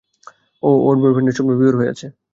[0.63, 2.07] ও ওর বয়ফ্রেন্ডের স্বপ্নে বিভোর হয়ে আছে।